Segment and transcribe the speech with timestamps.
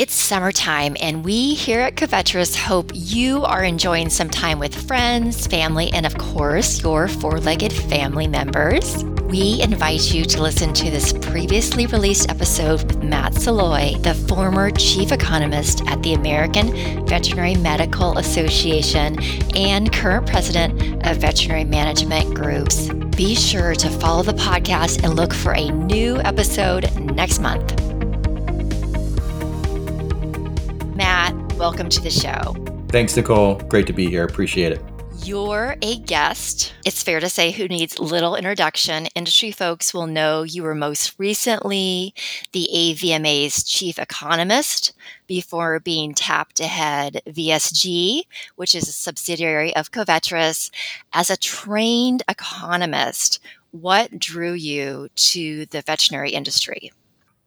[0.00, 5.46] It's summertime, and we here at Covetrus hope you are enjoying some time with friends,
[5.46, 9.04] family, and of course, your four legged family members.
[9.28, 14.70] We invite you to listen to this previously released episode with Matt Salois, the former
[14.70, 19.22] chief economist at the American Veterinary Medical Association
[19.54, 22.88] and current president of Veterinary Management Groups.
[23.14, 27.89] Be sure to follow the podcast and look for a new episode next month.
[31.60, 32.56] Welcome to the show.
[32.88, 33.56] Thanks, Nicole.
[33.56, 34.24] Great to be here.
[34.24, 34.82] Appreciate it.
[35.22, 39.08] You're a guest, it's fair to say, who needs little introduction.
[39.14, 42.14] Industry folks will know you were most recently
[42.52, 44.94] the AVMA's chief economist
[45.26, 48.22] before being tapped to head VSG,
[48.56, 50.70] which is a subsidiary of Covetrus.
[51.12, 53.38] As a trained economist,
[53.70, 56.90] what drew you to the veterinary industry?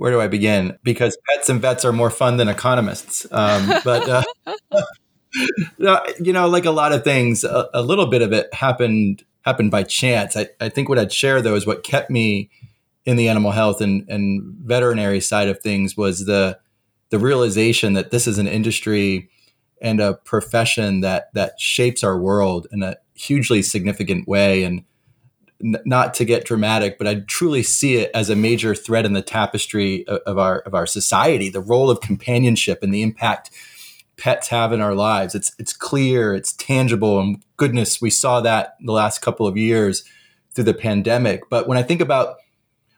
[0.03, 0.77] Where do I begin?
[0.84, 3.25] Because pets and vets are more fun than economists.
[3.31, 4.09] Um, but
[4.75, 9.23] uh, you know, like a lot of things, a, a, little bit of it happened
[9.45, 10.36] happened by chance.
[10.36, 12.50] I, I think what I'd share though is what kept me
[13.05, 16.59] in the animal health and, and veterinary side of things was the
[17.09, 19.30] the realization that this is an industry
[19.81, 24.83] and a profession that that shapes our world in a hugely significant way and
[25.64, 29.22] not to get dramatic, but I truly see it as a major thread in the
[29.22, 31.50] tapestry of, of our of our society.
[31.50, 33.50] The role of companionship and the impact
[34.17, 35.36] pets have in our lives.
[35.36, 40.03] It's it's clear, it's tangible, and goodness, we saw that the last couple of years
[40.52, 41.50] through the pandemic.
[41.50, 42.38] But when I think about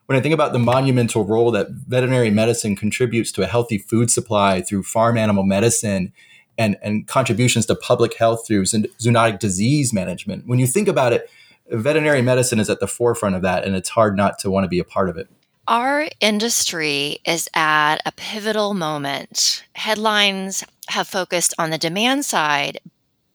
[0.07, 4.11] when I think about the monumental role that veterinary medicine contributes to a healthy food
[4.11, 6.13] supply through farm animal medicine
[6.57, 11.29] and, and contributions to public health through zoonotic disease management, when you think about it,
[11.69, 14.69] veterinary medicine is at the forefront of that, and it's hard not to want to
[14.69, 15.29] be a part of it.
[15.67, 19.63] Our industry is at a pivotal moment.
[19.73, 22.79] Headlines have focused on the demand side,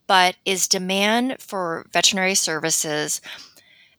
[0.07, 3.21] but is demand for veterinary services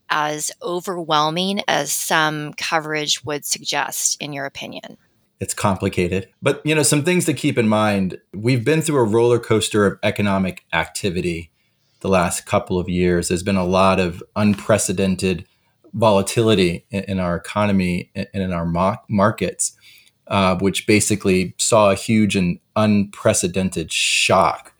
[0.09, 4.97] as overwhelming as some coverage would suggest, in your opinion?
[5.41, 6.29] It's complicated.
[6.41, 8.19] But, you know, some things to keep in mind.
[8.33, 11.50] We've been through a roller coaster of economic activity
[12.01, 13.27] the last couple of years.
[13.27, 15.45] There's been a lot of unprecedented
[15.93, 18.65] volatility in, in our economy and in our
[19.07, 19.73] markets,
[20.27, 24.73] uh, which basically saw a huge and unprecedented shock.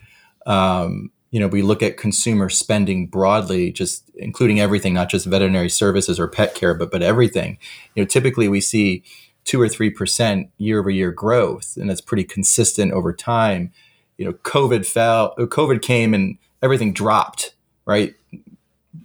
[0.45, 5.69] Um, you know, we look at consumer spending broadly, just including everything, not just veterinary
[5.69, 7.57] services or pet care, but but everything.
[7.95, 9.03] You know, typically we see
[9.45, 13.71] two or three percent year over year growth, and it's pretty consistent over time.
[14.17, 17.53] You know, COVID fell, COVID came and everything dropped,
[17.85, 18.13] right?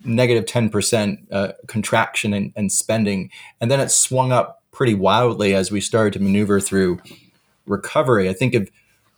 [0.04, 3.30] Negative 10% uh, contraction in spending.
[3.60, 7.00] And then it swung up pretty wildly as we started to maneuver through
[7.66, 8.28] recovery.
[8.28, 8.70] I think if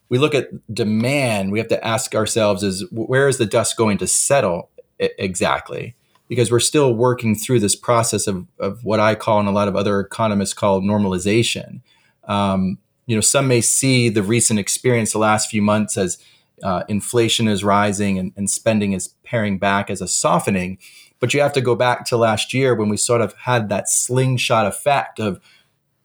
[0.09, 3.99] we look at demand, we have to ask ourselves is where is the dust going
[3.99, 5.95] to settle exactly?
[6.29, 9.69] Because we're still working through this process of, of what I call and a lot
[9.69, 11.81] of other economists call normalization.
[12.25, 16.19] Um, you know, some may see the recent experience the last few months as
[16.63, 20.79] uh, inflation is rising and, and spending is paring back as a softening.
[21.21, 23.89] But you have to go back to last year when we sort of had that
[23.89, 25.41] slingshot effect of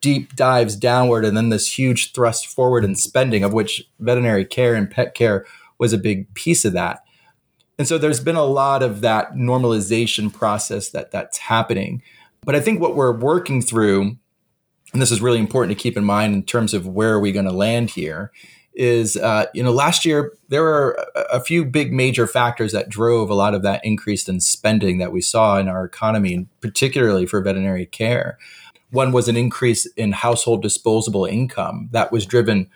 [0.02, 4.76] deep dives downward and then this huge thrust forward in spending, of which veterinary care
[4.76, 5.46] and pet care
[5.78, 7.00] was a big piece of that.
[7.78, 12.04] And so there's been a lot of that normalization process that that's happening.
[12.46, 14.18] But I think what we're working through,
[14.92, 17.32] and this is really important to keep in mind in terms of where are we
[17.32, 18.32] going to land here,
[18.76, 20.98] is uh, you know last year there were
[21.32, 25.12] a, few big major factors that drove a lot of that increase in spending that
[25.12, 28.38] we saw in our economy, and particularly for veterinary care.
[28.92, 32.70] One was an increase in household disposable income that was driven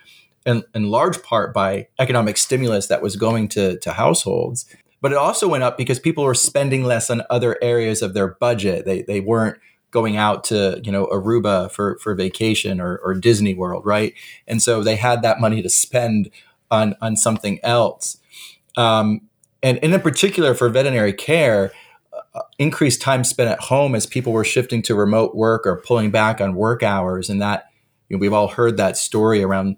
[0.47, 4.66] in, in large part by economic stimulus that was going to, to households.
[5.02, 8.29] But it also went up because people were spending less on other areas of their
[8.29, 8.85] budget.
[8.85, 9.59] They, they weren't
[9.97, 14.13] going out to you know Aruba for for vacation or, or Disney World, right?
[14.47, 16.29] And so they had that money to spend
[16.70, 18.17] on on something else.
[18.76, 19.22] Um,
[19.64, 21.72] and, and in particular for veterinary care,
[22.14, 26.11] uh, increased time spent at home as people were shifting to remote work or pulling
[26.11, 27.66] back on work hours, and that
[28.08, 29.78] you know, we've all heard that story around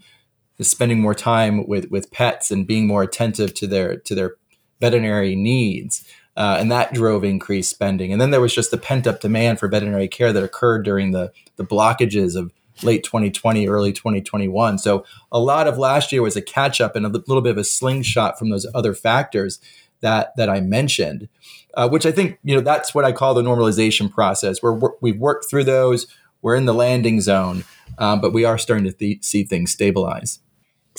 [0.61, 4.35] spending more time with with pets and being more attentive to their to their
[4.81, 6.03] veterinary needs.
[6.39, 8.13] Uh, and that drove increased spending.
[8.13, 11.11] And then there was just the pent up demand for veterinary care that occurred during
[11.11, 14.77] the, the blockages of late 2020, early 2021.
[14.77, 15.03] So
[15.33, 17.65] a lot of last year was a catch up and a little bit of a
[17.65, 19.59] slingshot from those other factors
[19.99, 21.27] that that I mentioned,
[21.73, 24.63] uh, which I think you know that's what I call the normalization process.
[24.63, 26.07] Where we've worked through those,
[26.41, 27.65] we're in the landing zone,
[27.97, 30.39] um, but we are starting to th- see things stabilize.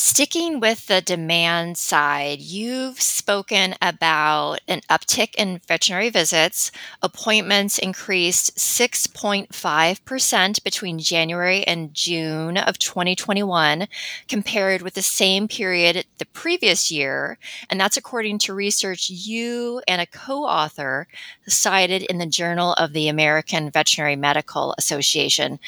[0.03, 6.73] Sticking with the demand side, you've spoken about an uptick in veterinary visits.
[7.03, 13.89] Appointments increased 6.5% between January and June of 2021
[14.27, 17.37] compared with the same period the previous year.
[17.69, 21.09] And that's according to research you and a co author
[21.47, 25.59] cited in the Journal of the American Veterinary Medical Association.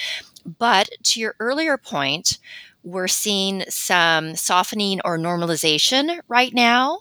[0.58, 2.38] But to your earlier point,
[2.82, 7.00] we're seeing some softening or normalization right now.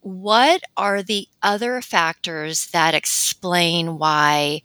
[0.00, 4.62] What are the other factors that explain why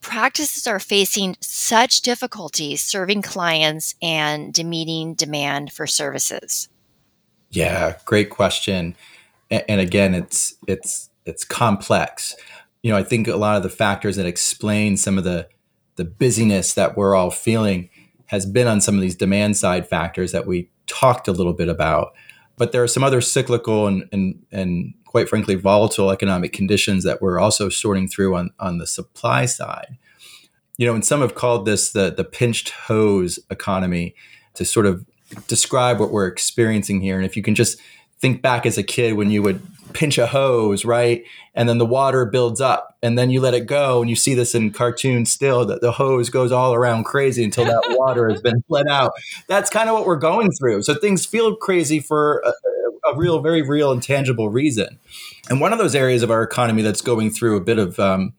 [0.00, 6.68] practices are facing such difficulties serving clients and meeting demand for services?
[7.50, 8.96] Yeah, great question.
[9.50, 12.34] And again, it's it's it's complex.
[12.82, 15.48] You know, I think a lot of the factors that explain some of the
[15.96, 17.90] the busyness that we're all feeling
[18.32, 21.68] has been on some of these demand side factors that we talked a little bit
[21.68, 22.14] about.
[22.56, 27.20] But there are some other cyclical and, and, and quite frankly, volatile economic conditions that
[27.20, 29.98] we're also sorting through on, on the supply side.
[30.78, 34.14] You know, and some have called this the, the pinched hose economy
[34.54, 35.04] to sort of
[35.46, 37.16] describe what we're experiencing here.
[37.16, 37.78] And if you can just
[38.18, 39.60] think back as a kid when you would
[39.92, 41.24] pinch a hose, right?
[41.54, 44.00] And then the water builds up and then you let it go.
[44.00, 47.64] And you see this in cartoons still that the hose goes all around crazy until
[47.64, 49.12] that water has been let out.
[49.48, 50.82] That's kind of what we're going through.
[50.82, 52.52] So things feel crazy for a,
[53.10, 54.98] a, real, very real and tangible reason.
[55.50, 58.34] And one of those areas of our economy that's going through a bit of um,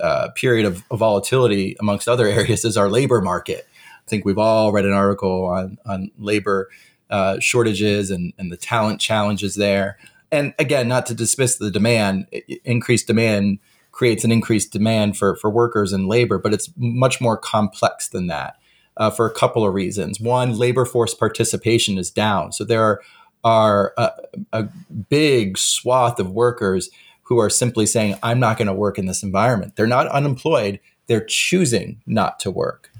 [0.00, 3.66] uh, period of, of volatility, amongst other areas, is our labor market.
[4.06, 6.68] I think we've all read an article on, on labor
[7.12, 9.98] uh, shortages and, and the talent challenges there.
[10.32, 12.26] And again, not to dismiss the demand,
[12.64, 13.58] increased demand
[13.92, 18.26] creates an increased demand for, for workers and labor, but it's much more complex than
[18.28, 18.56] that
[18.96, 20.18] uh, for a couple of reasons.
[20.18, 22.52] One, labor force participation is down.
[22.52, 23.02] So there are,
[23.44, 24.10] are a,
[24.52, 24.62] a
[25.10, 26.88] big swath of workers
[27.24, 29.76] who are simply saying, I'm not going to work in this environment.
[29.76, 32.91] They're not unemployed, they're choosing not to work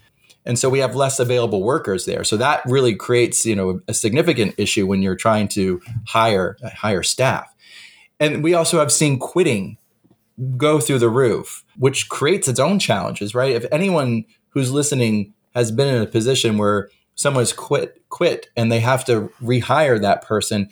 [0.45, 2.25] and so we have less available workers there.
[2.25, 7.03] So that really creates you know a significant issue when you're trying to hire hire
[7.03, 7.55] staff.
[8.21, 9.79] And we also have seen quitting
[10.57, 13.53] go through the roof which creates its own challenges right?
[13.53, 18.81] If anyone who's listening has been in a position where someone's quit quit and they
[18.81, 20.69] have to rehire that person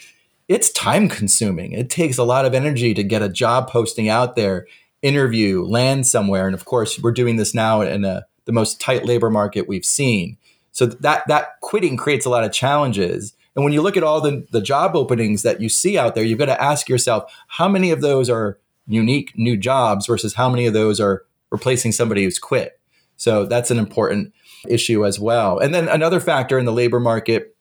[0.48, 1.70] it's time consuming.
[1.70, 4.66] It takes a lot of energy to get a job posting out there
[5.00, 6.46] interview land somewhere.
[6.46, 9.84] And of course we're doing this now in a the most tight labor market we've
[9.84, 10.36] seen.
[10.72, 13.34] So that that quitting creates a lot of challenges.
[13.54, 16.24] And when you look at all the, the job openings that you see out there,
[16.24, 20.48] you've got to ask yourself how many of those are unique new jobs versus how
[20.48, 22.80] many of those are replacing somebody who's quit.
[23.16, 24.32] So that's an important
[24.68, 25.58] issue as well.
[25.58, 27.56] And then another factor in the labor market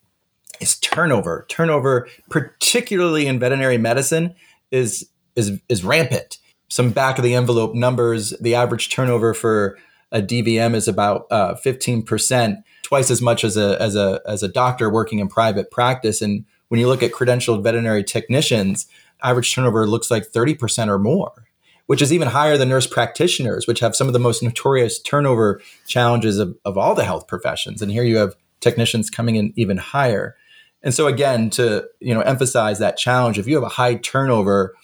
[0.59, 1.45] is turnover.
[1.49, 4.35] Turnover, particularly in veterinary medicine,
[4.71, 6.37] is is is rampant.
[6.69, 9.77] Some back of the envelope numbers, the average turnover for
[10.11, 14.47] a DVM is about uh, 15%, twice as much as a, as, a, as a
[14.47, 16.21] doctor working in private practice.
[16.21, 18.87] And when you look at credentialed veterinary technicians,
[19.21, 21.47] average turnover looks like 30% or more,
[21.85, 25.61] which is even higher than nurse practitioners, which have some of the most notorious turnover
[25.87, 27.81] challenges of, of all the health professions.
[27.81, 30.35] And here you have technicians coming in even higher.
[30.81, 34.75] And so again, to you know emphasize that challenge, if you have a high turnover,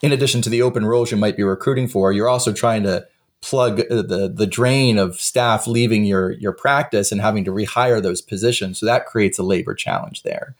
[0.00, 3.06] in addition to the open roles you might be recruiting for, you're also trying to
[3.42, 8.00] plug uh, the the drain of staff leaving your your practice and having to rehire
[8.00, 8.78] those positions.
[8.78, 10.54] So that creates a labor challenge there.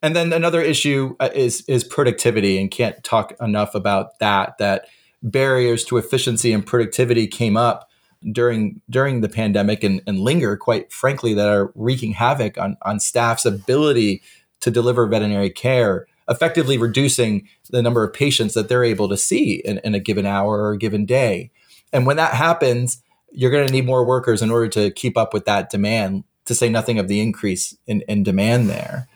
[0.00, 4.58] And then another issue uh, is is productivity, and can't talk enough about that.
[4.58, 4.86] That
[5.22, 7.88] barriers to efficiency and productivity came up
[8.30, 13.00] during during the pandemic and, and linger, quite frankly, that are wreaking havoc on on
[13.00, 14.22] staff's ability
[14.60, 19.62] to deliver veterinary care, effectively reducing the number of patients that they're able to see
[19.64, 21.50] in, in a given hour or a given day.
[21.92, 25.34] And when that happens, you're going to need more workers in order to keep up
[25.34, 29.08] with that demand, to say nothing of the increase in, in demand there.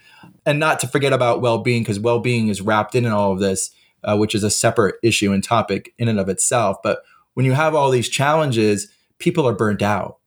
[0.45, 3.33] And not to forget about well being, because well being is wrapped in in all
[3.33, 3.71] of this,
[4.05, 6.79] uh, which is a separate issue and topic in and of itself.
[6.83, 7.03] But
[7.35, 8.89] when you have all these challenges,
[9.19, 10.19] people are burnt out.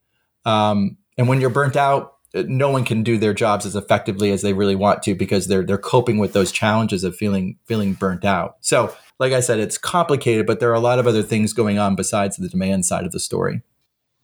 [0.44, 4.30] Um, and when you're burnt out, uh, no one can do their jobs as effectively
[4.32, 7.94] as they really want to because they're they're coping with those challenges of feeling feeling
[7.94, 8.56] burnt out.
[8.60, 11.78] So like I said, it's complicated, but there are a lot of other things going
[11.78, 13.62] on besides the demand side of the story.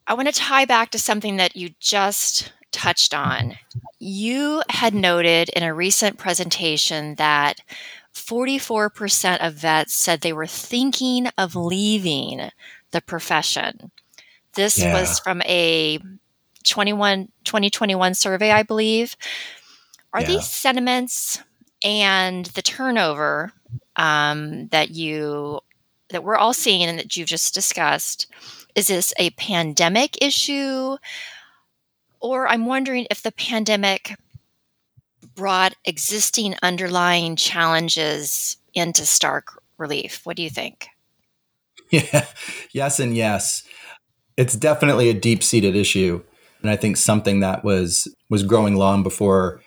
[0.06, 3.56] I want to tie back to something that you just touched on.
[3.98, 7.60] You had noted in a recent presentation that
[8.14, 12.50] 44% of vets said they were thinking of leaving
[12.90, 13.90] the profession.
[14.54, 14.98] This yeah.
[14.98, 15.98] was from a
[16.64, 19.16] 21, 2021 survey, I believe.
[20.12, 20.26] Are yeah.
[20.26, 21.40] these sentiments
[21.82, 23.52] and the turnover
[23.96, 25.60] um, that you
[26.10, 28.26] that we're all seeing and that you've just discussed
[28.74, 30.96] is this a pandemic issue?
[32.20, 34.14] Or i'm wondering if the pandemic
[35.34, 40.20] brought existing underlying challenges into stark relief.
[40.24, 40.88] What do you think?
[41.90, 42.26] Yeah
[42.72, 43.64] yes and yes.
[44.38, 46.22] It's definitely a deep-seated issue
[46.62, 49.60] and i think something that was was growing long before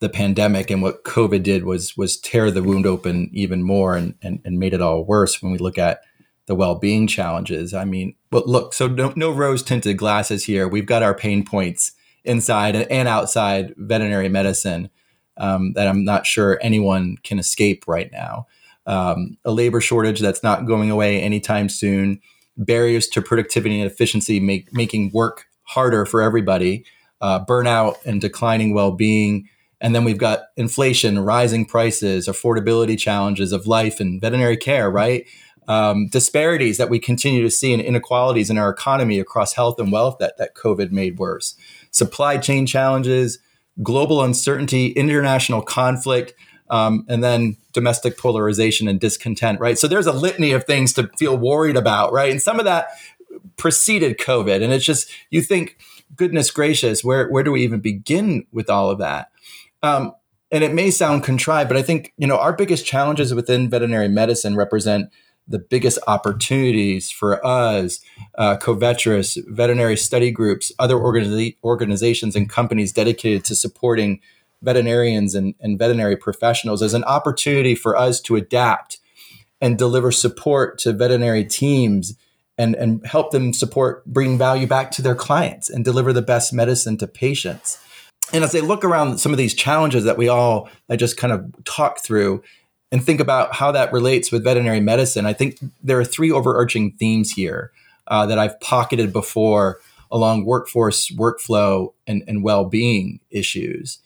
[0.00, 4.14] the pandemic and what COVID did was was tear the wound open even more and,
[4.22, 6.02] and, and made it all worse when we look at
[6.46, 7.74] the well-being challenges.
[7.74, 10.66] I mean, but look, so no, no rose-tinted glasses here.
[10.66, 11.92] We've got our pain points
[12.24, 14.88] inside and outside veterinary medicine
[15.36, 18.46] um, that I'm not sure anyone can escape right now.
[18.86, 22.20] Um, a labor shortage that's not going away anytime soon.
[22.56, 26.84] Barriers to productivity and efficiency make making work harder for everybody.
[27.20, 29.48] Uh, burnout and declining well-being
[29.80, 35.26] and then we've got inflation, rising prices, affordability challenges of life and veterinary care, right?
[35.68, 39.92] Um, disparities that we continue to see and inequalities in our economy across health and
[39.92, 41.54] wealth that, that COVID made worse,
[41.90, 43.38] supply chain challenges,
[43.82, 46.34] global uncertainty, international conflict,
[46.70, 49.78] um, and then domestic polarization and discontent, right?
[49.78, 52.30] So there's a litany of things to feel worried about, right?
[52.30, 52.88] And some of that
[53.56, 54.62] preceded COVID.
[54.62, 55.78] And it's just, you think,
[56.16, 59.30] goodness gracious, where, where do we even begin with all of that?
[59.82, 60.12] Um,
[60.50, 64.08] and it may sound contrived, but I think you know our biggest challenges within veterinary
[64.08, 65.10] medicine represent
[65.48, 68.00] the biggest opportunities for us,
[68.36, 74.20] uh, Covetrus, veterinary study groups, other organiza- organizations and companies dedicated to supporting
[74.60, 78.98] veterinarians and, and veterinary professionals as an opportunity for us to adapt
[79.60, 82.14] and deliver support to veterinary teams
[82.58, 86.52] and, and help them support bring value back to their clients and deliver the best
[86.52, 87.78] medicine to patients
[88.32, 91.32] and as they look around some of these challenges that we all I just kind
[91.32, 92.42] of talk through
[92.90, 96.92] and think about how that relates with veterinary medicine, I think there are three overarching
[96.92, 97.70] themes here
[98.06, 99.80] uh, that I've pocketed before
[100.10, 103.98] along workforce workflow and, and well-being issues.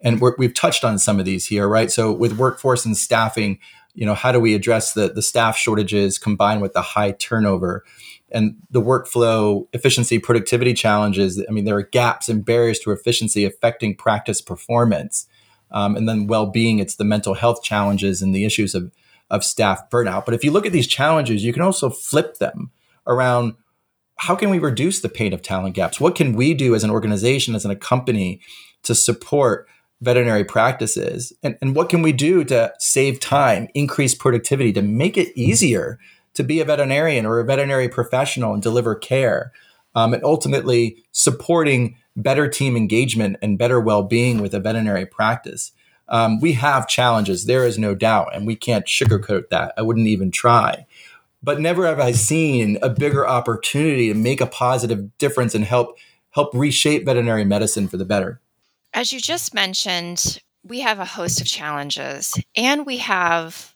[0.00, 1.90] And we have touched on some of these here, right?
[1.90, 3.58] So with workforce and staffing,
[3.94, 7.84] you know, how do we address the, the staff shortages combined with the high turnover?
[8.32, 13.44] And the workflow efficiency productivity challenges i mean there are gaps and barriers to efficiency
[13.44, 15.26] affecting practice performance
[15.70, 16.78] um, and then well-being.
[16.78, 18.92] It's the mental health challenges and the issues of,
[19.30, 20.24] of staff burnout.
[20.24, 22.70] But if you look at these challenges you can also flip them
[23.06, 23.54] around
[24.16, 25.98] how can we reduce the pain of talent gaps?
[25.98, 28.40] What can we do as an organization as a company
[28.82, 29.66] to support
[30.02, 31.32] veterinary practices?
[31.42, 35.98] And, and what can we do to save time increase productivity to make it easier
[36.34, 39.52] to be a veterinarian or a veterinary professional and deliver care.
[39.94, 45.72] Um, and ultimately supporting better team engagement and better well-being with a veterinary practice.
[46.08, 49.72] Um, we have challenges, there is no doubt, and we can't sugarcoat that.
[49.76, 50.86] I wouldn't even try.
[51.42, 55.98] But never have I seen a bigger opportunity to make a positive difference and help
[56.32, 58.40] help reshape veterinary medicine for the better.
[58.92, 63.74] As you just mentioned, we have a host of challenges and we have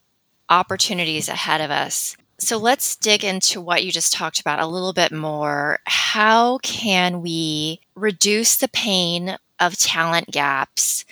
[0.48, 2.16] opportunities ahead of us.
[2.44, 5.78] So let's dig into what you just talked about a little bit more.
[5.86, 11.06] How can we reduce the pain of talent gaps?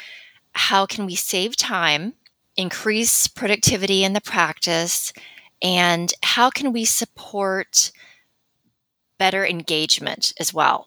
[0.53, 2.13] How can we save time,
[2.59, 5.15] increase productivity in the practice,
[5.63, 7.93] and how can we support
[9.17, 10.87] better engagement as well?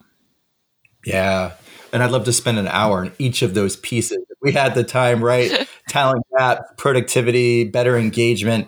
[1.03, 1.53] Yeah.
[1.91, 4.19] And I'd love to spend an hour on each of those pieces.
[4.43, 5.67] we had the time, right?
[5.89, 8.67] talent gap, productivity, better engagement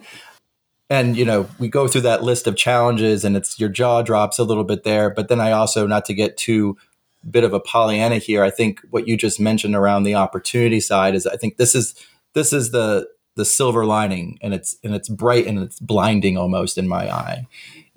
[0.90, 4.40] and you know we go through that list of challenges and it's your jaw drops
[4.40, 6.78] a little bit there but then i also not to get too
[7.30, 11.16] bit of a pollyanna here i think what you just mentioned around the opportunity side
[11.16, 11.96] is i think this is
[12.34, 16.78] this is the the silver lining and it's and it's bright and it's blinding almost
[16.78, 17.46] in my eye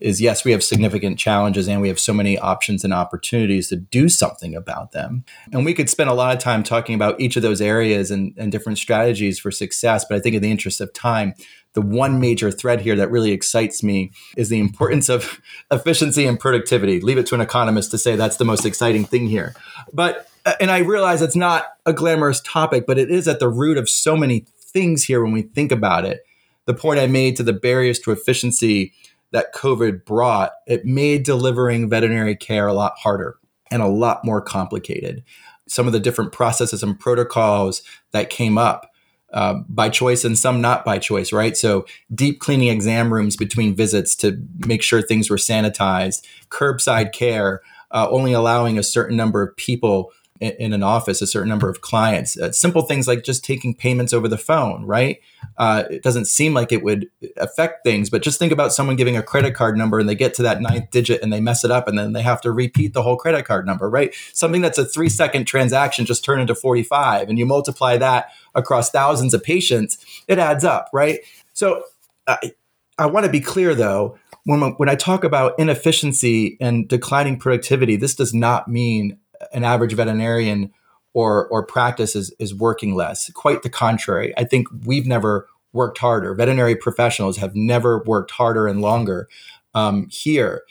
[0.00, 3.76] is yes, we have significant challenges and we have so many options and opportunities to
[3.76, 5.24] do something about them.
[5.52, 8.34] And we could spend a lot of time talking about each of those areas and,
[8.36, 10.04] and different strategies for success.
[10.08, 11.34] But I think in the interest of time,
[11.74, 16.38] the one major thread here that really excites me is the importance of efficiency and
[16.38, 17.00] productivity.
[17.00, 19.54] Leave it to an economist to say that's the most exciting thing here.
[19.92, 23.48] But uh, and I realize it's not a glamorous topic, but it is at the
[23.48, 26.24] root of so many things here when we think about it.
[26.66, 28.92] The point I made to the barriers to efficiency
[29.32, 33.36] that COVID brought, it made delivering veterinary care a lot harder
[33.70, 35.22] and a lot more complicated.
[35.68, 38.89] Some of the different processes and protocols that came up
[39.32, 41.56] uh, by choice and some not by choice, right?
[41.56, 47.62] So, deep cleaning exam rooms between visits to make sure things were sanitized, curbside care,
[47.90, 51.82] uh, only allowing a certain number of people in, an office a certain number of
[51.82, 52.38] clients.
[52.38, 55.20] Uh, simple things like just taking payments over the phone, right?
[55.58, 59.16] Uh, it doesn't seem like it would affect things, but just think about someone giving
[59.16, 61.70] a credit card number and they get to that ninth digit and they mess it
[61.70, 64.14] up and then they have to repeat the whole credit card number, right?
[64.32, 68.90] Something that's a three second transaction just turned into 45 and you multiply that across
[68.90, 71.20] thousands of patients, it adds up, right?
[71.52, 71.82] So
[72.26, 72.52] I,
[72.98, 77.96] I want to be clear though when, when I talk about inefficiency and declining productivity,
[77.96, 79.18] this does not mean
[79.52, 80.72] an average veterinarian
[81.12, 83.30] or, or practice is, is working less.
[83.32, 84.32] Quite the contrary.
[84.36, 86.34] I think we've never worked harder.
[86.34, 89.28] Veterinary professionals have never worked harder and longer
[89.74, 90.62] um, here.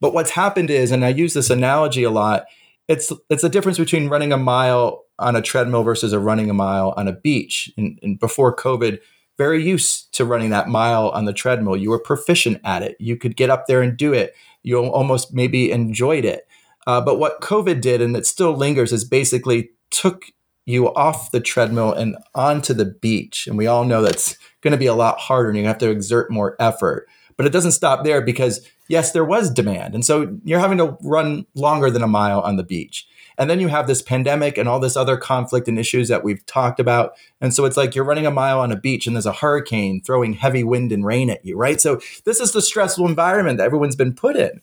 [0.00, 2.44] But what's happened is, and I use this analogy a lot,
[2.86, 6.54] it's it's the difference between running a mile on a treadmill versus a running a
[6.54, 7.70] mile on a beach.
[7.76, 8.98] And, and before COVID,
[9.36, 11.76] very used to running that mile on the treadmill.
[11.76, 12.96] You were proficient at it.
[12.98, 14.34] You could get up there and do it.
[14.62, 16.47] You almost maybe enjoyed it.
[16.88, 20.24] Uh, but what COVID did, and it still lingers, is basically took
[20.64, 23.46] you off the treadmill and onto the beach.
[23.46, 25.90] And we all know that's going to be a lot harder and you have to
[25.90, 27.06] exert more effort.
[27.36, 29.94] But it doesn't stop there because, yes, there was demand.
[29.94, 33.06] And so you're having to run longer than a mile on the beach.
[33.36, 36.44] And then you have this pandemic and all this other conflict and issues that we've
[36.46, 37.12] talked about.
[37.42, 40.00] And so it's like you're running a mile on a beach and there's a hurricane
[40.00, 41.82] throwing heavy wind and rain at you, right?
[41.82, 44.62] So this is the stressful environment that everyone's been put in.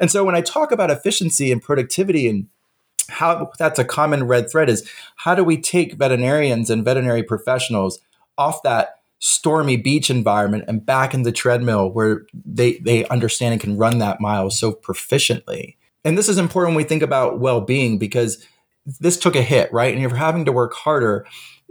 [0.00, 2.48] And so when I talk about efficiency and productivity and
[3.08, 8.00] how that's a common red thread is how do we take veterinarians and veterinary professionals
[8.36, 13.60] off that stormy beach environment and back in the treadmill where they they understand and
[13.60, 15.76] can run that mile so proficiently?
[16.04, 18.44] And this is important when we think about well-being because
[19.00, 19.94] this took a hit right?
[19.94, 21.26] And if you're having to work harder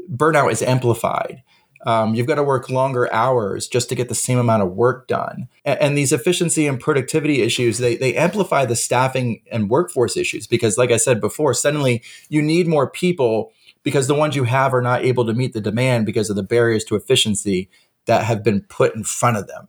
[0.09, 1.41] burnout is amplified
[1.85, 5.07] um, you've got to work longer hours just to get the same amount of work
[5.07, 5.47] done.
[5.63, 10.47] And, and these efficiency and productivity issues they, they amplify the staffing and workforce issues
[10.47, 13.51] because like i said before suddenly you need more people
[13.83, 16.43] because the ones you have are not able to meet the demand because of the
[16.43, 17.69] barriers to efficiency
[18.05, 19.67] that have been put in front of them.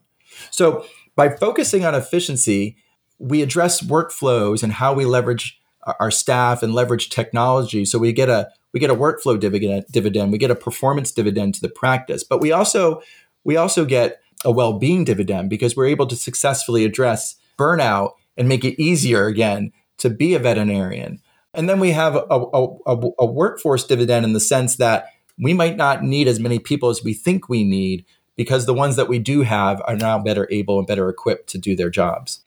[0.51, 2.77] So by focusing on efficiency
[3.19, 5.59] we address workflows and how we leverage
[5.99, 7.85] our staff and leverage technology.
[7.85, 11.61] So we get a we get a workflow dividend, we get a performance dividend to
[11.61, 13.01] the practice, but we also
[13.43, 18.63] we also get a well-being dividend because we're able to successfully address burnout and make
[18.63, 21.19] it easier again to be a veterinarian.
[21.53, 25.53] And then we have a, a, a, a workforce dividend in the sense that we
[25.53, 29.07] might not need as many people as we think we need because the ones that
[29.07, 32.43] we do have are now better able and better equipped to do their jobs.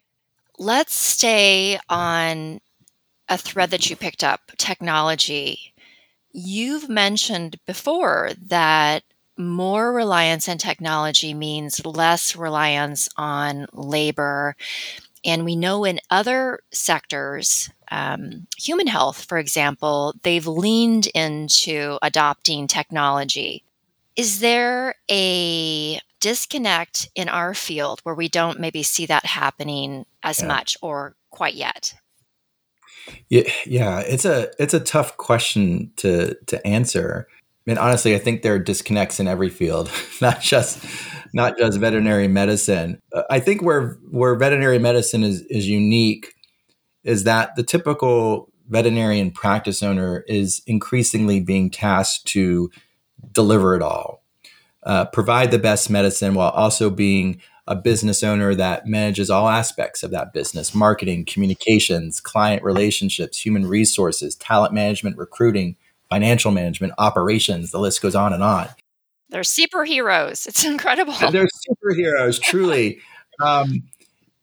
[0.57, 2.61] Let's stay on
[3.31, 5.73] a thread that you picked up technology.
[6.33, 9.03] You've mentioned before that
[9.37, 14.57] more reliance on technology means less reliance on labor.
[15.23, 22.67] And we know in other sectors, um, human health, for example, they've leaned into adopting
[22.67, 23.63] technology.
[24.17, 30.41] Is there a disconnect in our field where we don't maybe see that happening as
[30.41, 30.47] yeah.
[30.47, 31.93] much or quite yet?
[33.29, 37.27] Yeah, yeah, it's a it's a tough question to to answer.
[37.29, 40.83] I mean, honestly, I think there are disconnects in every field, not just
[41.33, 42.99] not just veterinary medicine.
[43.29, 46.33] I think where where veterinary medicine is is unique
[47.03, 52.71] is that the typical veterinarian practice owner is increasingly being tasked to
[53.33, 54.21] deliver it all
[54.83, 60.03] uh, provide the best medicine while also being a business owner that manages all aspects
[60.03, 65.75] of that business marketing, communications, client relationships, human resources, talent management, recruiting,
[66.09, 67.71] financial management, operations.
[67.71, 68.69] The list goes on and on.
[69.29, 70.47] They're superheroes.
[70.47, 71.13] It's incredible.
[71.13, 72.99] They're superheroes, truly.
[73.41, 73.83] um,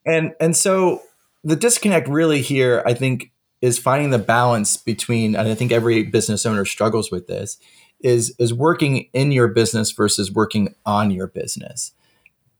[0.06, 1.02] and and so
[1.44, 6.04] the disconnect really here, I think, is finding the balance between, and I think every
[6.04, 7.58] business owner struggles with this,
[8.00, 11.92] is is working in your business versus working on your business.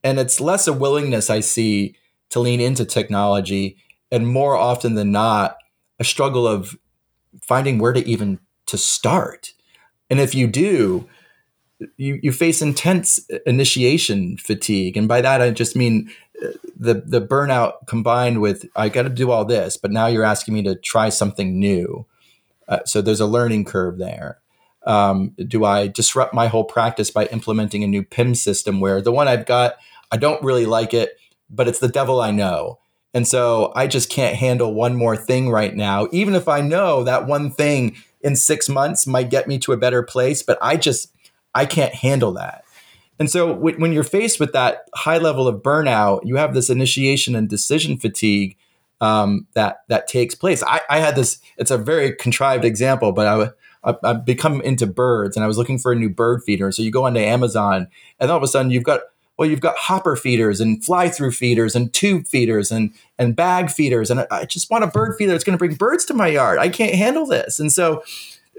[0.03, 1.95] And it's less a willingness I see
[2.29, 3.77] to lean into technology
[4.11, 5.57] and more often than not
[5.99, 6.77] a struggle of
[7.41, 9.53] finding where to even to start.
[10.09, 11.07] And if you do,
[11.97, 14.97] you, you face intense initiation fatigue.
[14.97, 16.11] And by that, I just mean
[16.43, 20.23] uh, the, the burnout combined with, I got to do all this, but now you're
[20.23, 22.05] asking me to try something new.
[22.67, 24.39] Uh, so there's a learning curve there.
[24.85, 29.11] Um, do I disrupt my whole practice by implementing a new PIM system where the
[29.11, 29.75] one I've got,
[30.11, 31.17] I don't really like it,
[31.49, 32.79] but it's the devil I know.
[33.13, 37.03] And so I just can't handle one more thing right now, even if I know
[37.03, 40.77] that one thing in six months might get me to a better place, but I
[40.77, 41.11] just,
[41.53, 42.63] I can't handle that.
[43.19, 47.35] And so when you're faced with that high level of burnout, you have this initiation
[47.35, 48.55] and decision fatigue.
[49.01, 50.63] um, that that takes place.
[50.63, 51.39] I, I, had this.
[51.57, 53.51] It's a very contrived example, but I.
[53.83, 56.71] I've become into birds and I was looking for a new bird feeder.
[56.71, 57.87] So you go onto Amazon
[58.19, 59.01] and all of a sudden you've got
[59.39, 63.69] well, you've got hopper feeders and fly through feeders and tube feeders and and bag
[63.69, 66.27] feeders, and I, just want a bird feeder that's going to bring birds to my
[66.27, 66.59] yard.
[66.59, 68.03] I can't handle this, and so.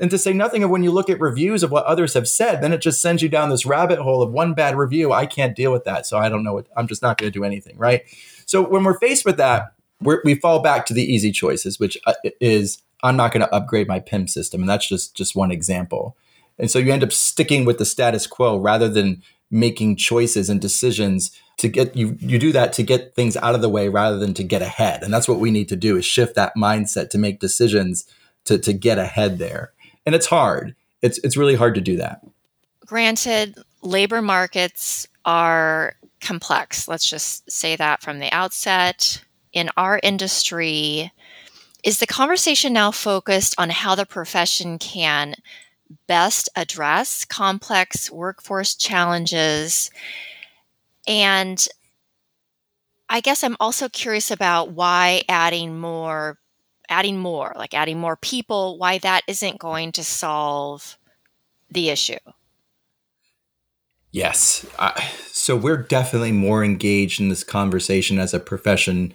[0.01, 2.63] And to say nothing of when you look at reviews of what others have said,
[2.63, 5.13] then it just sends you down this rabbit hole of one bad review.
[5.13, 6.07] I can't deal with that.
[6.07, 7.77] So I don't know what I'm just not going to do anything.
[7.77, 8.05] Right.
[8.47, 12.15] So when we're faced with that, we fall back to the easy choices, which uh,
[12.41, 14.61] is I'm not going to upgrade my PIM system.
[14.61, 16.17] And that's just, just one example.
[16.59, 20.61] And so you end up sticking with the status quo rather than making choices and
[20.61, 24.19] decisions to get you you do that to get things out of the way rather
[24.19, 25.03] than to get ahead.
[25.03, 28.07] And that's what we need to do is shift that mindset to make decisions
[28.45, 29.73] to to get ahead there.
[30.07, 30.75] And it's hard.
[31.03, 32.25] It's it's really hard to do that.
[32.87, 36.89] Granted labor markets are complex.
[36.89, 39.23] Let's just say that from the outset.
[39.53, 41.13] In our industry
[41.85, 45.35] is the conversation now focused on how the profession can
[46.07, 49.91] best address complex workforce challenges.
[51.07, 51.67] And
[53.09, 56.39] I guess I'm also curious about why adding more,
[56.89, 60.97] adding more, like adding more people, why that isn't going to solve
[61.71, 62.19] the issue.
[64.13, 64.67] Yes.
[64.79, 69.13] I, so we're definitely more engaged in this conversation as a profession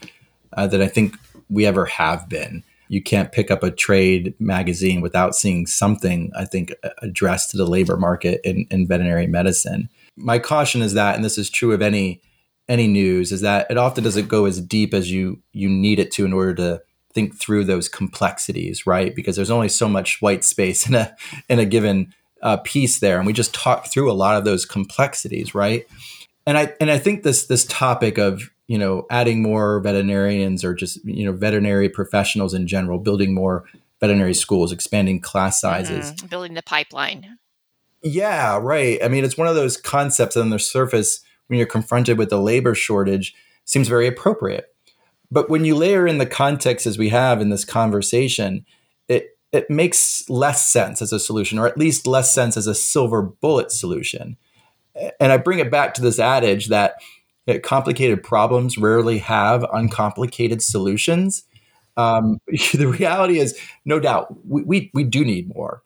[0.54, 1.16] uh, than I think
[1.50, 6.46] we ever have been you can't pick up a trade magazine without seeing something, I
[6.46, 9.90] think, addressed to the labor market in, in veterinary medicine.
[10.16, 12.22] My caution is that, and this is true of any
[12.68, 16.12] any news, is that it often doesn't go as deep as you you need it
[16.12, 16.82] to in order to
[17.14, 19.16] think through those complexities, right?
[19.16, 21.16] Because there's only so much white space in a
[21.50, 24.66] in a given uh, piece there, and we just talk through a lot of those
[24.66, 25.86] complexities, right?
[26.46, 30.74] And I and I think this this topic of you know, adding more veterinarians or
[30.74, 33.66] just, you know, veterinary professionals in general, building more
[34.00, 36.28] veterinary schools, expanding class sizes, mm-hmm.
[36.28, 37.38] building the pipeline.
[38.02, 39.04] Yeah, right.
[39.04, 42.40] I mean, it's one of those concepts on the surface when you're confronted with the
[42.40, 44.74] labor shortage seems very appropriate.
[45.32, 48.66] But when you layer in the context as we have in this conversation,
[49.08, 52.76] it it makes less sense as a solution, or at least less sense as a
[52.76, 54.38] silver bullet solution.
[55.20, 56.96] And I bring it back to this adage that
[57.64, 61.44] complicated problems rarely have uncomplicated solutions.
[61.98, 62.40] Um,
[62.74, 65.84] the reality is, no doubt, we, we, we do need more.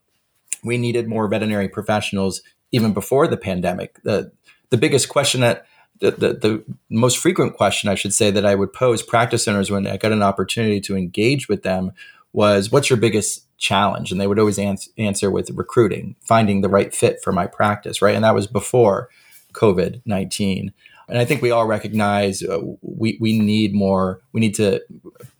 [0.63, 2.41] We needed more veterinary professionals
[2.71, 4.01] even before the pandemic.
[4.03, 4.31] The,
[4.69, 5.65] the biggest question that
[5.99, 9.69] the, the, the, most frequent question I should say that I would pose practice owners
[9.69, 11.91] when I got an opportunity to engage with them
[12.31, 14.11] was, What's your biggest challenge?
[14.11, 18.01] And they would always ans- answer with recruiting, finding the right fit for my practice,
[18.01, 18.15] right?
[18.15, 19.09] And that was before
[19.53, 20.71] COVID 19
[21.09, 24.21] and I think we all recognize uh, we we need more.
[24.31, 24.81] We need to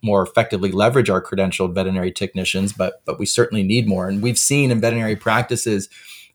[0.01, 4.08] more effectively leverage our credentialed veterinary technicians, but but we certainly need more.
[4.08, 5.88] And we've seen in veterinary practices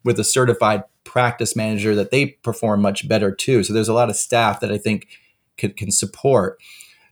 [0.03, 3.63] with a certified practice manager that they perform much better too.
[3.63, 5.07] So there's a lot of staff that I think
[5.57, 6.59] can, can support.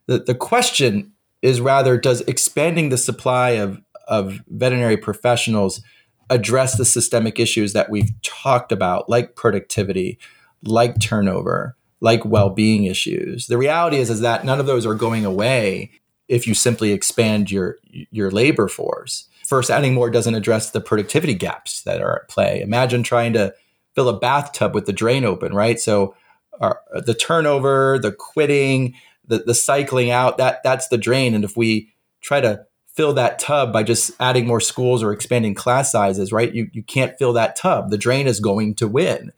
[0.06, 5.82] The the question is rather does expanding the supply of of veterinary professionals
[6.30, 10.18] address the systemic issues that we've talked about, like productivity,
[10.64, 13.48] like turnover, like well-being issues.
[13.48, 15.90] The reality is is that none of those are going away
[16.28, 17.78] if you simply expand your
[18.12, 19.30] your labor force.
[19.48, 22.62] First, adding more doesn't address the productivity gaps that are at play.
[22.62, 23.54] Imagine trying to
[23.96, 25.80] fill a bathtub with the drain open, right?
[25.80, 26.16] So
[26.60, 31.34] our, the turnover, the quitting, the, the cycling out, that that's the drain.
[31.34, 35.56] And if we try to fill that tub by just adding more schools or expanding
[35.56, 36.54] class sizes, right?
[36.54, 37.92] You, you can't fill that tub.
[37.92, 39.32] The drain is going to win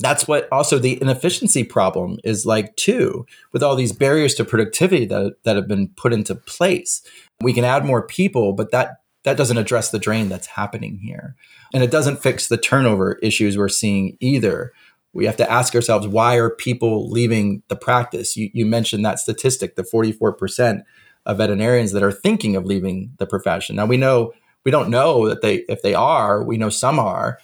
[0.00, 5.06] that's what also the inefficiency problem is like too with all these barriers to productivity
[5.06, 7.02] that, that have been put into place.
[7.40, 11.34] We can add more people but that that doesn't address the drain that's happening here.
[11.72, 14.72] And it doesn't fix the turnover issues we're seeing either.
[15.14, 18.36] We have to ask ourselves why are people leaving the practice?
[18.36, 20.82] You, you mentioned that statistic the 44%
[21.24, 23.76] of veterinarians that are thinking of leaving the profession.
[23.76, 24.32] Now we know
[24.64, 27.38] we don't know that they if they are we know some are.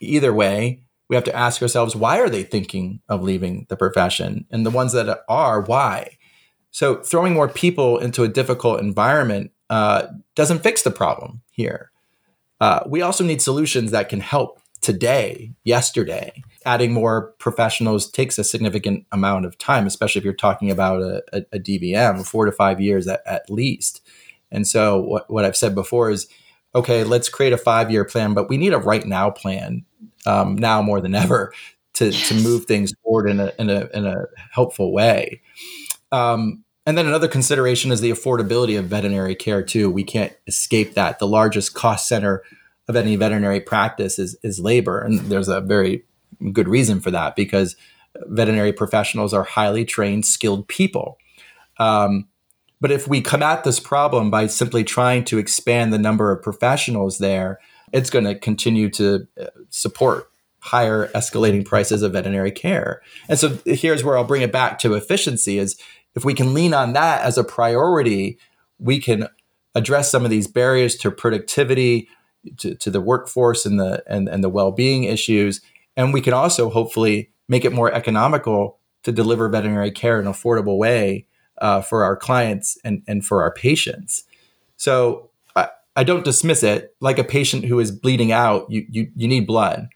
[0.00, 4.46] Either way we have to ask ourselves why are they thinking of leaving the profession?
[4.50, 6.18] And the ones that are why?
[6.70, 11.90] So throwing more people into a difficult environment uh, doesn't fix the problem here.
[12.60, 16.42] Uh, we also need solutions that can help today yesterday.
[16.64, 21.22] Adding more professionals takes a significant amount of time especially if you're talking about a,
[21.32, 24.06] a, a dvm four to five years at, at least.
[24.50, 26.28] And so what, what i've said before is
[26.74, 29.84] okay let's create a five year plan but we need a right now plan
[30.26, 31.52] um, now more than ever
[31.94, 32.28] to, yes.
[32.28, 35.40] to move things forward in a, in a, in a helpful way.
[36.12, 39.90] Um, and then another consideration is the affordability of veterinary care too.
[39.90, 41.18] We can't escape that.
[41.18, 42.44] The largest cost center
[42.88, 46.04] of any veterinary practice is is labor, and there's a very
[46.52, 47.74] good reason for that because
[48.26, 51.18] veterinary professionals are highly trained, skilled people.
[51.78, 52.28] Um,
[52.80, 56.42] but if we come at this problem by simply trying to expand the number of
[56.42, 57.58] professionals there,
[57.92, 63.00] it's going to continue to uh, support higher escalating prices of veterinary care.
[63.28, 65.78] And so here's where I'll bring it back to efficiency is
[66.14, 68.38] if we can lean on that as a priority,
[68.78, 69.28] we can
[69.74, 72.08] address some of these barriers to productivity,
[72.56, 75.60] to, to the workforce and the and, and the well-being issues.
[75.96, 80.32] And we can also hopefully make it more economical to deliver veterinary care in an
[80.32, 81.26] affordable way
[81.58, 84.24] uh, for our clients and, and for our patients.
[84.76, 85.30] So
[85.96, 86.94] I, don't dismiss it.
[87.00, 89.88] Like a patient who is bleeding out, you, you, you need blood.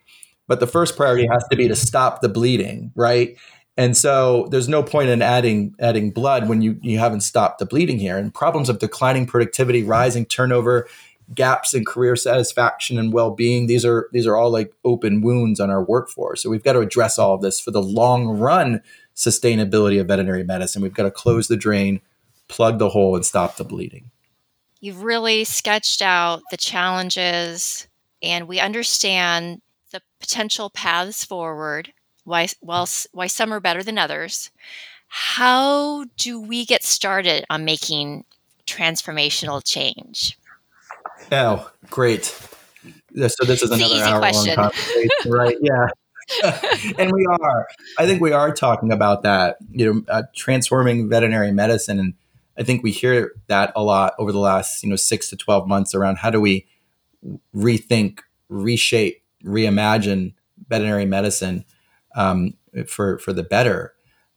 [0.48, 3.36] But the first priority has to be to stop the bleeding, right?
[3.76, 7.66] And so there's no point in adding adding blood when you, you haven't stopped the
[7.66, 8.18] bleeding here.
[8.18, 10.88] And problems of declining productivity, rising turnover,
[11.34, 15.70] gaps in career satisfaction and well-being these are these are all like open wounds on
[15.70, 18.82] our workforce so we've got to address all of this for the long run
[19.14, 22.00] sustainability of veterinary medicine we've got to close the drain
[22.48, 24.10] plug the hole and stop the bleeding
[24.80, 27.86] you've really sketched out the challenges
[28.22, 29.60] and we understand
[29.92, 31.92] the potential paths forward
[32.24, 34.50] why while, why some are better than others
[35.08, 38.24] how do we get started on making
[38.66, 40.38] transformational change
[41.32, 42.24] Oh, great.
[42.24, 45.56] So this is another hour long conversation, right?
[45.62, 45.88] Yeah.
[46.98, 47.66] and we are.
[47.98, 51.98] I think we are talking about that, you know, uh, transforming veterinary medicine.
[51.98, 52.14] And
[52.60, 55.66] I think we hear that a lot over the last, you know, six to 12
[55.66, 56.66] months around how do we
[57.56, 58.20] rethink,
[58.50, 60.34] reshape, reimagine
[60.68, 61.64] veterinary medicine
[62.14, 62.54] um,
[62.86, 63.94] for, for the better.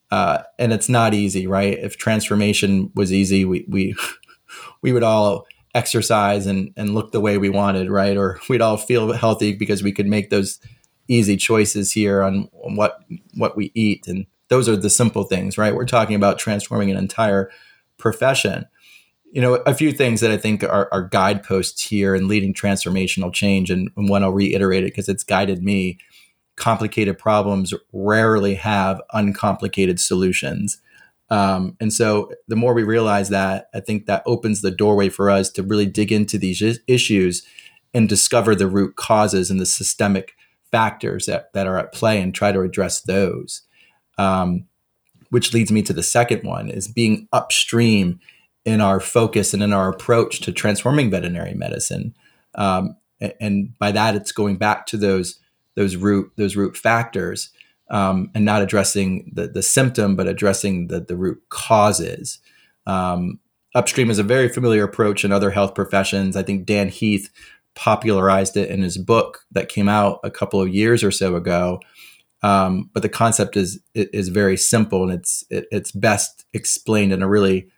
[0.09, 1.77] Uh, and it's not easy, right?
[1.77, 3.95] If transformation was easy, we, we,
[4.81, 8.15] we would all exercise and, and look the way we wanted, right?
[8.15, 10.59] Or we'd all feel healthy because we could make those
[11.09, 12.99] easy choices here on, on what
[13.33, 14.07] what we eat.
[14.07, 15.75] And those are the simple things, right?
[15.75, 17.49] We're talking about transforming an entire
[17.97, 18.65] profession.
[19.31, 23.33] You know, a few things that I think are, are guideposts here in leading transformational
[23.33, 25.97] change, and, and one I'll reiterate it because it's guided me.
[26.55, 30.79] Complicated problems rarely have uncomplicated solutions.
[31.31, 35.31] Um, and so the more we realize that, I think that opens the doorway for
[35.31, 37.43] us to really dig into these issues
[37.91, 40.33] and discover the root causes and the systemic
[40.71, 43.63] factors that, that are at play and try to address those.
[44.17, 44.65] Um,
[45.33, 48.19] which leads me to the second one is being upstream
[48.65, 52.13] in our focus and in our approach to transforming veterinary medicine.
[52.53, 52.97] Um,
[53.39, 55.39] and, by that, it's going back to those
[55.73, 57.49] those root those root factors
[57.89, 62.37] um, and not addressing the, the symptom, but addressing the, the root causes.
[62.85, 63.39] Um,
[63.73, 66.35] upstream is a very familiar approach in other health professions.
[66.35, 67.31] I think Dan Heath
[67.73, 71.79] popularized it in his book that came out a couple of years or so ago.
[72.43, 77.23] Um, but the concept is is very simple, and it's it, it's best explained in
[77.23, 77.69] a really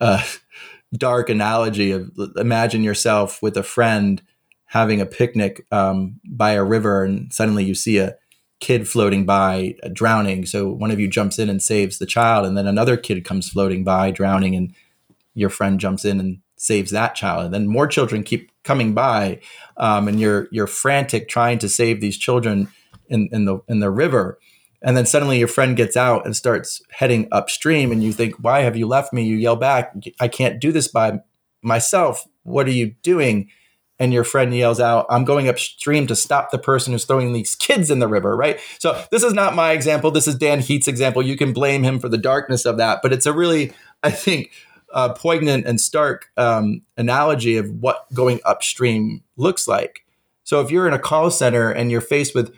[0.00, 0.22] uh,
[0.92, 4.20] dark analogy of imagine yourself with a friend
[4.66, 8.16] having a picnic um, by a river, and suddenly you see a
[8.58, 10.44] kid floating by uh, drowning.
[10.44, 13.48] So one of you jumps in and saves the child, and then another kid comes
[13.48, 14.74] floating by drowning, and
[15.34, 17.44] your friend jumps in and saves that child.
[17.44, 19.40] And then more children keep coming by,
[19.76, 22.68] um, and you're you're frantic trying to save these children
[23.10, 24.38] in, in the in the river.
[24.82, 28.60] And then suddenly your friend gets out and starts heading upstream, and you think, "Why
[28.60, 31.20] have you left me?" You yell back, "I can't do this by
[31.62, 32.26] myself.
[32.44, 33.50] What are you doing?"
[34.00, 37.54] and your friend yells out, I'm going upstream to stop the person who's throwing these
[37.54, 38.58] kids in the river, right?
[38.78, 40.10] So this is not my example.
[40.10, 41.22] This is Dan Heath's example.
[41.22, 44.52] You can blame him for the darkness of that, but it's a really, I think,
[44.92, 50.04] uh, poignant and stark um, analogy of what going upstream looks like.
[50.44, 52.56] So if you're in a call center and you're faced with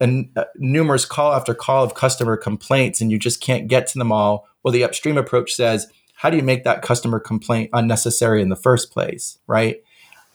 [0.00, 3.98] a, a numerous call after call of customer complaints and you just can't get to
[3.98, 8.42] them all, well, the upstream approach says, how do you make that customer complaint unnecessary
[8.42, 9.82] in the first place, right?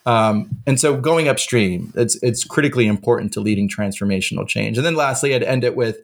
[0.05, 4.77] Um, and so going upstream, it's it's critically important to leading transformational change.
[4.77, 5.97] And then lastly, I'd end it with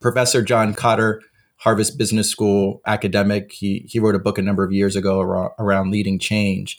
[0.00, 1.20] Professor John Kotter,
[1.56, 3.52] Harvard Business School academic.
[3.52, 6.78] He he wrote a book a number of years ago around, around leading change,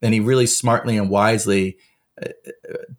[0.00, 1.76] and he really smartly and wisely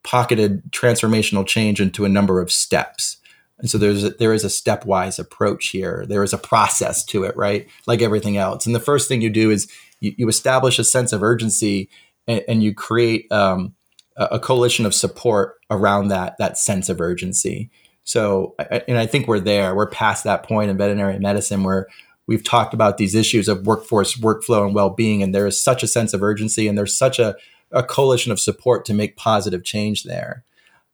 [0.04, 3.18] pocketed transformational change into a number of steps.
[3.60, 6.06] And so there's a, there is a stepwise approach here.
[6.08, 7.68] There is a process to it, right?
[7.88, 8.66] Like everything else.
[8.66, 9.68] And the first thing you do is
[10.00, 11.90] you, you establish a sense of urgency
[12.28, 13.74] and, and you create um,
[14.16, 17.70] a coalition of support around that that sense of urgency.
[18.04, 18.56] So,
[18.88, 19.76] and I think we're there.
[19.76, 21.88] We're past that point in veterinary medicine where
[22.26, 25.88] we've talked about these issues of workforce workflow and well-being and there is such a
[25.88, 27.36] sense of urgency and there's such a,
[27.72, 30.44] a coalition of support to make positive change there.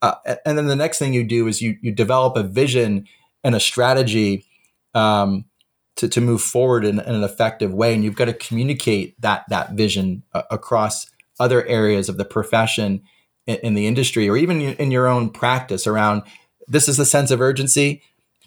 [0.02, 3.08] Uh, and then the next thing you do is you you develop a vision
[3.44, 4.46] and a strategy
[4.94, 5.46] um,
[5.96, 7.94] to, to move forward in, in, an effective way.
[7.94, 11.08] And you've got to communicate that that vision uh, across
[11.40, 13.02] other areas of the profession
[13.48, 16.24] in, in the industry or even in your own practice around
[16.68, 18.02] this is the sense of urgency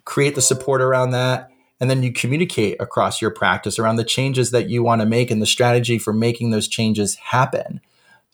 [0.07, 1.51] create the support around that.
[1.79, 5.31] And then you communicate across your practice around the changes that you want to make
[5.31, 7.83] and the strategy for making those changes happen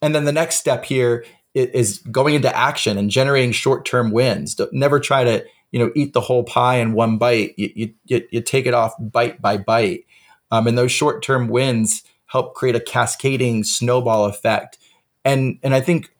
[0.03, 4.55] and then the next step here is going into action and generating short-term wins.
[4.55, 7.55] Don't, never try to you know eat the whole pie in one bite.
[7.57, 10.05] You, you, you take it off bite by bite.
[10.51, 14.79] Um, and those short-term wins help create a cascading snowball effect.
[15.25, 16.11] And and i think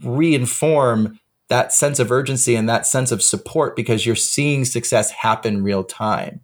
[0.00, 1.18] reinform
[1.48, 5.84] that sense of urgency and that sense of support because you're seeing success happen real
[5.84, 6.40] time.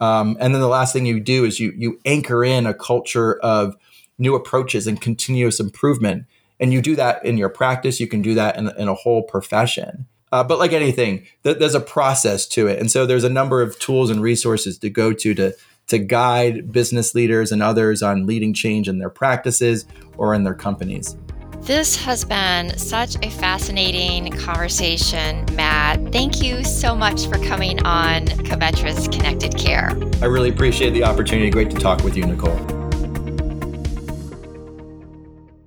[0.00, 3.38] Um, and then the last thing you do is you you anchor in a culture
[3.40, 3.76] of
[4.18, 6.26] new approaches and continuous improvement.
[6.60, 7.98] And you do that in your practice.
[7.98, 10.06] You can do that in, in a whole profession.
[10.30, 13.60] Uh, but like anything, th- there's a process to it, and so there's a number
[13.60, 15.54] of tools and resources to go to to
[15.88, 19.84] to guide business leaders and others on leading change in their practices
[20.16, 21.16] or in their companies.
[21.62, 26.12] This has been such a fascinating conversation, Matt.
[26.12, 29.90] Thank you so much for coming on Covetrus Connected Care.
[30.22, 31.50] I really appreciate the opportunity.
[31.50, 32.81] Great to talk with you, Nicole.